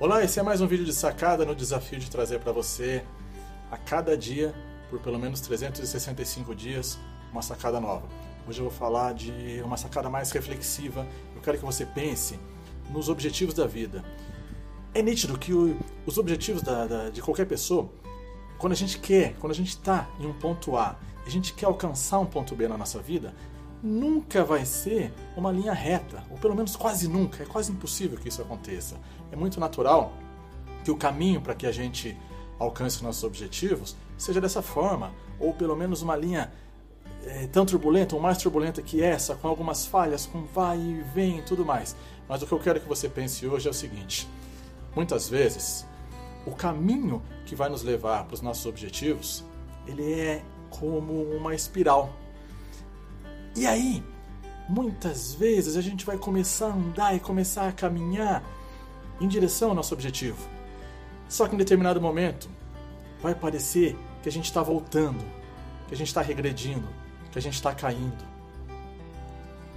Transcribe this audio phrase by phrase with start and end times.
[0.00, 3.04] Olá, esse é mais um vídeo de sacada no desafio de trazer para você
[3.70, 4.52] a cada dia,
[4.90, 6.98] por pelo menos 365 dias,
[7.30, 8.08] uma sacada nova.
[8.48, 11.06] Hoje eu vou falar de uma sacada mais reflexiva.
[11.36, 12.36] Eu quero que você pense
[12.90, 14.04] nos objetivos da vida.
[14.92, 17.88] É nítido que o, os objetivos da, da, de qualquer pessoa,
[18.58, 21.66] quando a gente quer, quando a gente está em um ponto A, a gente quer
[21.66, 23.34] alcançar um ponto B na nossa vida,
[23.82, 28.28] nunca vai ser uma linha reta, ou pelo menos quase nunca, é quase impossível que
[28.28, 28.96] isso aconteça.
[29.32, 30.12] É muito natural
[30.84, 32.16] que o caminho para que a gente
[32.58, 36.52] alcance nossos objetivos seja dessa forma, ou pelo menos uma linha
[37.24, 41.38] é, tão turbulenta, ou mais turbulenta que essa, com algumas falhas, com vai e vem
[41.38, 41.96] e tudo mais.
[42.28, 44.28] Mas o que eu quero que você pense hoje é o seguinte:
[44.94, 45.84] muitas vezes,
[46.46, 49.44] o caminho que vai nos levar para os nossos objetivos,
[49.86, 52.10] ele é como uma espiral
[53.54, 54.02] e aí,
[54.68, 58.42] muitas vezes a gente vai começar a andar e começar a caminhar
[59.20, 60.38] em direção ao nosso objetivo.
[61.28, 62.48] Só que em determinado momento
[63.20, 65.24] vai parecer que a gente está voltando,
[65.88, 66.88] que a gente está regredindo,
[67.30, 68.24] que a gente está caindo.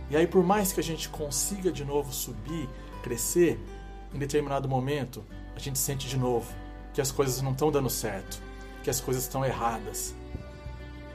[0.10, 2.70] E aí, por mais que a gente consiga de novo subir,
[3.02, 3.60] crescer,
[4.14, 5.24] em determinado momento
[5.56, 6.52] a gente sente de novo
[6.94, 8.42] que as coisas não estão dando certo,
[8.84, 10.16] que as coisas estão erradas.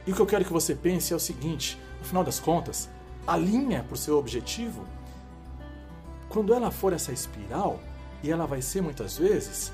[0.05, 2.89] E o que eu quero que você pense é o seguinte: no final das contas,
[3.25, 4.85] a linha para o seu objetivo,
[6.29, 7.79] quando ela for essa espiral,
[8.23, 9.71] e ela vai ser muitas vezes,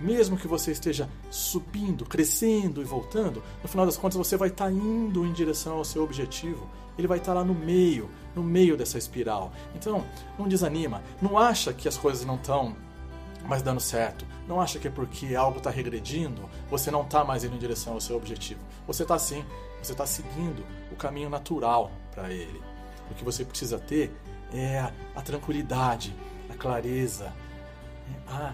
[0.00, 4.66] mesmo que você esteja subindo, crescendo e voltando, no final das contas você vai estar
[4.66, 6.66] tá indo em direção ao seu objetivo.
[6.96, 9.52] Ele vai estar tá lá no meio, no meio dessa espiral.
[9.74, 10.04] Então,
[10.38, 12.74] não desanima, não acha que as coisas não estão
[13.44, 14.26] mais dando certo.
[14.46, 17.94] Não acha que é porque algo está regredindo, você não está mais indo em direção
[17.94, 18.60] ao seu objetivo.
[18.86, 19.44] Você está sim,
[19.82, 22.60] você está seguindo o caminho natural para ele.
[23.10, 24.14] O que você precisa ter
[24.52, 26.14] é a, a tranquilidade,
[26.48, 27.32] a clareza,
[28.26, 28.52] a,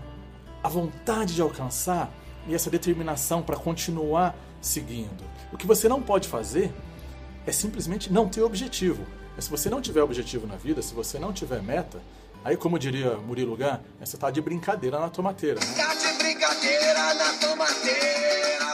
[0.63, 2.11] a vontade de alcançar
[2.47, 5.25] e essa determinação para continuar seguindo.
[5.53, 6.73] O que você não pode fazer
[7.47, 9.05] é simplesmente não ter objetivo.
[9.35, 12.01] Mas se você não tiver objetivo na vida, se você não tiver meta,
[12.47, 15.59] aí como diria Murilo Gun, você está de brincadeira na tomateira.
[15.59, 15.67] Né?
[15.77, 18.67] Tá de brincadeira na tomateira.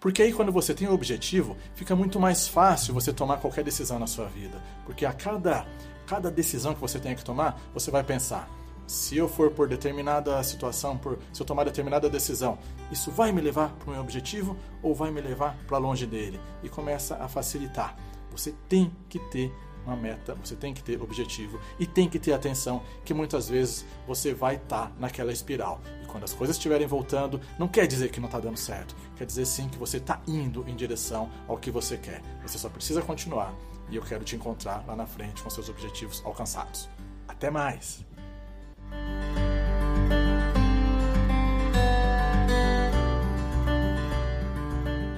[0.00, 3.98] Porque aí quando você tem um objetivo, fica muito mais fácil você tomar qualquer decisão
[3.98, 4.62] na sua vida.
[4.86, 5.66] Porque a cada,
[6.06, 8.48] cada decisão que você tem que tomar, você vai pensar,
[8.86, 12.58] se eu for por determinada situação, por se eu tomar determinada decisão,
[12.90, 16.40] isso vai me levar para o meu objetivo ou vai me levar para longe dele?
[16.62, 17.94] E começa a facilitar.
[18.30, 19.52] Você tem que ter
[19.84, 23.84] uma meta, você tem que ter objetivo e tem que ter atenção que muitas vezes
[24.06, 25.80] você vai estar tá naquela espiral.
[26.02, 29.24] E quando as coisas estiverem voltando, não quer dizer que não está dando certo, quer
[29.24, 32.22] dizer sim que você está indo em direção ao que você quer.
[32.42, 33.54] Você só precisa continuar
[33.90, 36.88] e eu quero te encontrar lá na frente com seus objetivos alcançados.
[37.26, 38.04] Até mais!